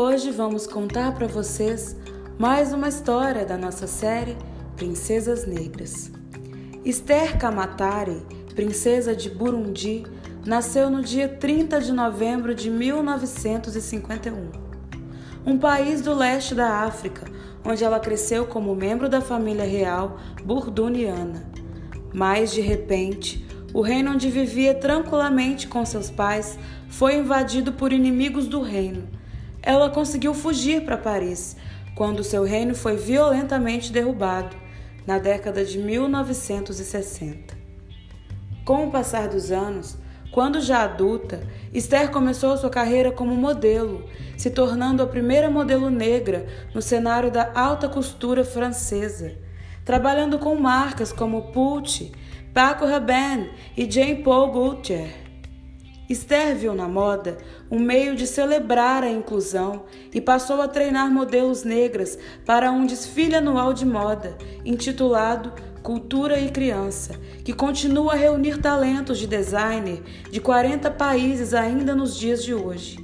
[0.00, 1.96] Hoje vamos contar para vocês
[2.38, 4.36] mais uma história da nossa série
[4.76, 6.12] Princesas Negras.
[6.84, 8.22] Esther Kamatari,
[8.54, 10.04] princesa de Burundi,
[10.46, 14.52] nasceu no dia 30 de novembro de 1951.
[15.44, 17.26] Um país do leste da África,
[17.64, 21.50] onde ela cresceu como membro da família real burduniana.
[22.14, 23.44] Mas, de repente,
[23.74, 26.56] o reino onde vivia tranquilamente com seus pais
[26.88, 29.18] foi invadido por inimigos do reino
[29.62, 31.56] ela conseguiu fugir para Paris
[31.94, 34.56] quando seu reino foi violentamente derrubado
[35.06, 37.56] na década de 1960.
[38.64, 39.96] Com o passar dos anos,
[40.30, 41.40] quando já adulta,
[41.72, 44.04] Esther começou sua carreira como modelo,
[44.36, 49.36] se tornando a primeira modelo negra no cenário da alta costura francesa,
[49.84, 52.12] trabalhando com marcas como Pucci,
[52.52, 55.27] Paco Rabanne e Jean Paul Gaultier.
[56.08, 57.36] Esther viu na moda
[57.70, 63.34] um meio de celebrar a inclusão e passou a treinar modelos negras para um desfile
[63.36, 67.14] anual de moda, intitulado Cultura e Criança,
[67.44, 72.98] que continua a reunir talentos de designer de 40 países ainda nos dias de hoje.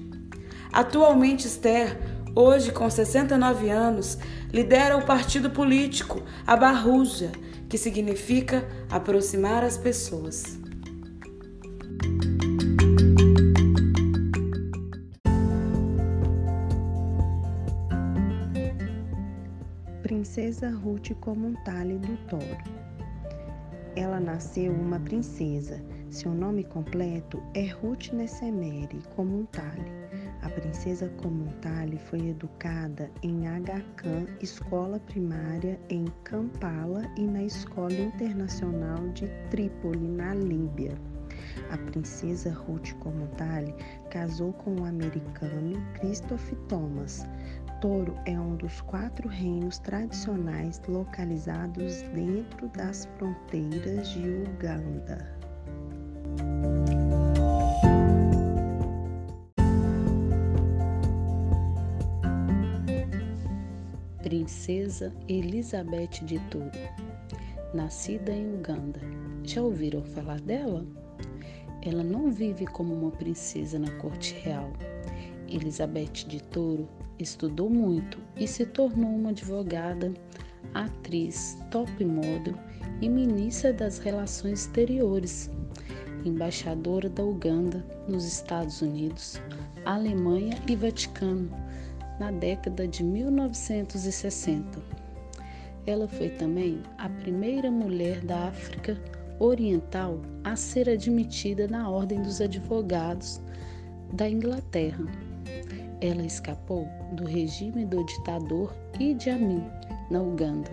[0.72, 1.98] Atualmente, Esther,
[2.34, 4.18] hoje com 69 anos,
[4.50, 7.30] lidera o partido político a Barruja,
[7.68, 10.63] que significa aproximar as pessoas.
[20.14, 22.56] Princesa Ruth Comuntale do Toro.
[23.96, 25.84] Ela nasceu uma princesa.
[26.08, 29.90] Seu nome completo é Ruth Nessemere Comuntale.
[30.42, 39.08] A princesa Comuntale foi educada em Agacan, escola primária em Kampala e na Escola Internacional
[39.14, 40.96] de Trípoli, na Líbia.
[41.70, 43.74] A princesa Ruth Comuntale
[44.10, 47.26] casou com o americano Christopher Thomas.
[47.84, 55.38] Toro é um dos quatro reinos tradicionais localizados dentro das fronteiras de Uganda.
[64.22, 66.70] Princesa Elizabeth de Toro,
[67.74, 69.00] nascida em Uganda.
[69.42, 70.86] Já ouviram falar dela?
[71.82, 74.72] Ela não vive como uma princesa na corte real.
[75.54, 80.12] Elizabeth de Toro estudou muito e se tornou uma advogada,
[80.74, 82.54] atriz, top model
[83.00, 85.48] e ministra das Relações Exteriores,
[86.24, 89.40] embaixadora da Uganda nos Estados Unidos,
[89.84, 91.48] Alemanha e Vaticano
[92.18, 94.82] na década de 1960.
[95.86, 99.00] Ela foi também a primeira mulher da África
[99.38, 103.40] Oriental a ser admitida na Ordem dos Advogados
[104.12, 105.04] da Inglaterra.
[106.00, 109.64] Ela escapou do regime do ditador Idi Amin
[110.10, 110.70] na Uganda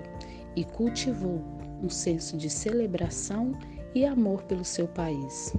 [0.56, 1.42] e cultivou
[1.82, 3.54] um senso de celebração
[3.96, 5.54] e amor pelo seu país.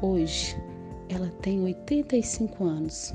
[0.00, 0.56] Hoje,
[1.08, 3.14] ela tem 85 anos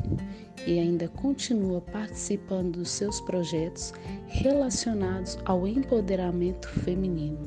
[0.65, 3.93] e ainda continua participando dos seus projetos
[4.27, 7.39] relacionados ao empoderamento feminino.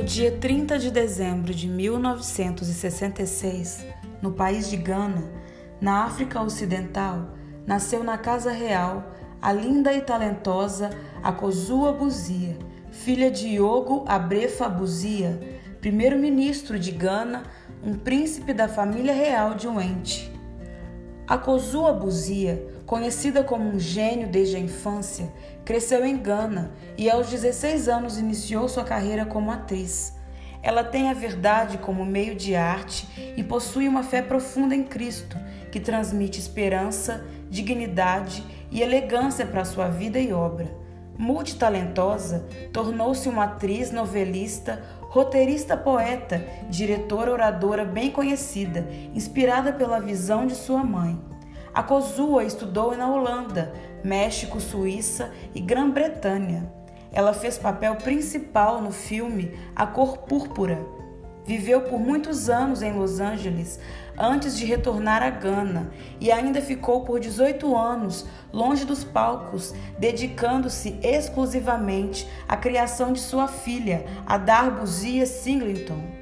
[0.00, 3.84] No dia 30 de dezembro de 1966,
[4.22, 5.30] no país de Gana,
[5.78, 7.34] na África Ocidental,
[7.66, 9.12] nasceu na Casa Real
[9.42, 10.88] a linda e talentosa
[11.22, 12.56] Akosua Buzia,
[12.90, 15.38] filha de Iogo Abrefa Buzia,
[15.82, 17.42] primeiro-ministro de Gana,
[17.84, 20.29] um príncipe da família real de Wente.
[21.30, 25.32] Akosua Buzia Conhecida como um gênio desde a infância,
[25.64, 30.12] cresceu em Gana e aos 16 anos iniciou sua carreira como atriz.
[30.60, 35.36] Ela tem a verdade como meio de arte e possui uma fé profunda em Cristo,
[35.70, 40.79] que transmite esperança, dignidade e elegância para sua vida e obra.
[41.20, 50.54] Multitalentosa, tornou-se uma atriz, novelista, roteirista, poeta, diretora, oradora bem conhecida, inspirada pela visão de
[50.54, 51.20] sua mãe.
[51.74, 53.70] A Kozua estudou na Holanda,
[54.02, 56.72] México, Suíça e Grã-Bretanha.
[57.12, 60.78] Ela fez papel principal no filme A Cor Púrpura.
[61.44, 63.80] Viveu por muitos anos em Los Angeles
[64.16, 65.90] antes de retornar a Gana
[66.20, 73.48] e ainda ficou por 18 anos longe dos palcos, dedicando-se exclusivamente à criação de sua
[73.48, 76.20] filha, a Darbuzia Singleton.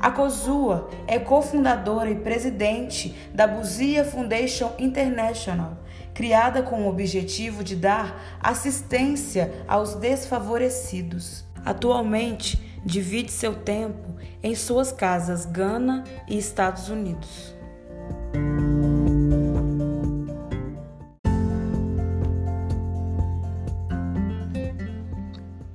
[0.00, 5.78] A Kozua é cofundadora e presidente da Buzia Foundation International,
[6.12, 11.44] criada com o objetivo de dar assistência aos desfavorecidos.
[11.64, 17.54] Atualmente, divide seu tempo em suas casas Gana e Estados Unidos.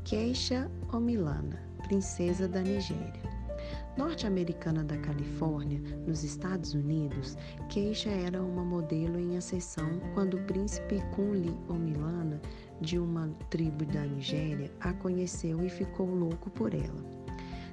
[0.04, 3.30] Keisha Omilana, princesa da Nigéria.
[3.98, 7.36] Norte-americana da Califórnia, nos Estados Unidos,
[7.68, 12.40] Keisha era uma modelo em ascensão quando o príncipe Kunle Omilana,
[12.82, 17.20] de uma tribo da Nigéria, a conheceu e ficou louco por ela.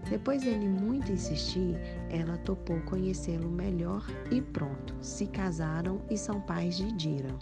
[0.08, 1.76] Depois dele muito insistir,
[2.10, 7.34] ela topou conhecê-lo melhor e pronto, se casaram e são pais de Dira.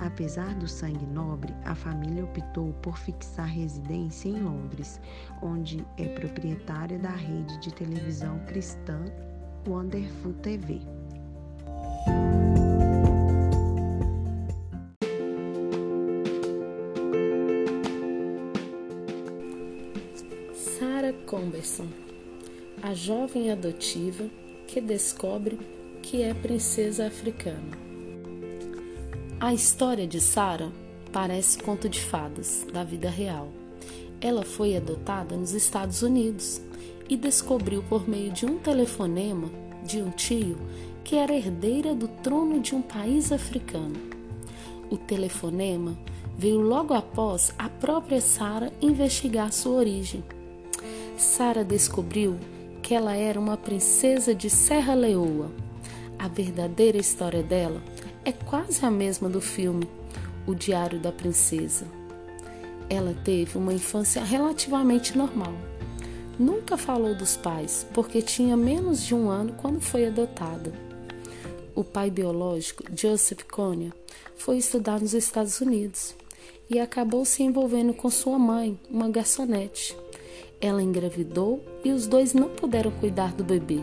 [0.00, 5.00] Apesar do sangue nobre, a família optou por fixar residência em Londres,
[5.42, 9.04] onde é proprietária da rede de televisão cristã
[9.66, 10.80] Wonderful TV.
[21.28, 21.86] Comberson,
[22.82, 24.24] a jovem adotiva
[24.66, 25.58] que descobre
[26.00, 27.76] que é princesa africana.
[29.38, 30.72] A história de Sarah
[31.12, 33.48] parece conto de fadas da vida real.
[34.22, 36.62] Ela foi adotada nos Estados Unidos
[37.10, 39.50] e descobriu por meio de um telefonema
[39.84, 40.56] de um tio
[41.04, 44.00] que era herdeira do trono de um país africano.
[44.90, 45.94] O telefonema
[46.38, 50.24] veio logo após a própria Sara investigar sua origem.
[51.18, 52.38] Sara descobriu
[52.80, 55.50] que ela era uma princesa de Serra Leoa.
[56.16, 57.82] A verdadeira história dela
[58.24, 59.88] é quase a mesma do filme
[60.46, 61.86] O Diário da Princesa.
[62.88, 65.54] Ela teve uma infância relativamente normal.
[66.38, 70.72] Nunca falou dos pais, porque tinha menos de um ano quando foi adotada.
[71.74, 73.92] O pai biológico, Joseph Konya,
[74.36, 76.14] foi estudar nos Estados Unidos
[76.70, 79.96] e acabou se envolvendo com sua mãe, uma garçonete.
[80.60, 83.80] Ela engravidou e os dois não puderam cuidar do bebê.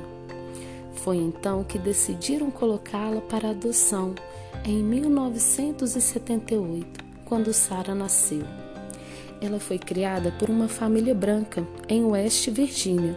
[0.96, 4.14] Foi então que decidiram colocá-la para adoção
[4.66, 8.44] em 1978, quando Sarah nasceu.
[9.40, 13.16] Ela foi criada por uma família branca em West Virginia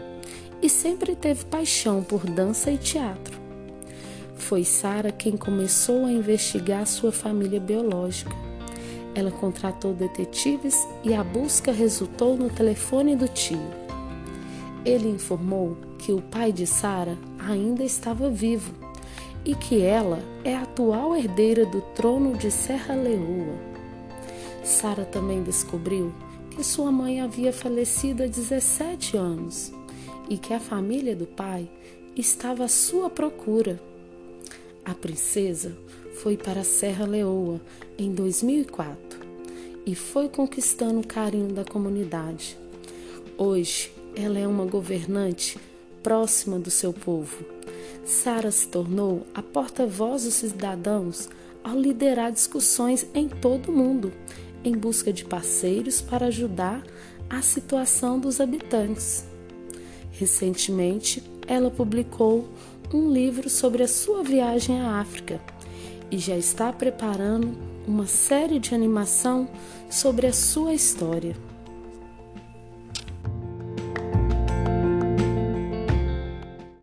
[0.60, 3.38] e sempre teve paixão por dança e teatro.
[4.36, 8.47] Foi Sarah quem começou a investigar sua família biológica.
[9.18, 13.58] Ela contratou detetives e a busca resultou no telefone do tio.
[14.84, 18.72] Ele informou que o pai de Sara ainda estava vivo
[19.44, 23.58] e que ela é a atual herdeira do trono de Serra Leoa.
[24.62, 26.14] Sara também descobriu
[26.52, 29.72] que sua mãe havia falecido há 17 anos
[30.30, 31.68] e que a família do pai
[32.14, 33.80] estava à sua procura.
[34.84, 35.76] A princesa
[36.22, 37.60] foi para Serra Leoa
[37.96, 39.20] em 2004
[39.86, 42.58] e foi conquistando o carinho da comunidade.
[43.36, 45.58] Hoje, ela é uma governante
[46.02, 47.44] próxima do seu povo.
[48.04, 51.28] Sara se tornou a porta-voz dos cidadãos
[51.62, 54.12] ao liderar discussões em todo o mundo
[54.64, 56.82] em busca de parceiros para ajudar
[57.30, 59.24] a situação dos habitantes.
[60.10, 62.48] Recentemente, ela publicou
[62.92, 65.40] um livro sobre a sua viagem à África
[66.10, 67.56] e já está preparando
[67.86, 69.48] uma série de animação
[69.88, 71.34] sobre a sua história.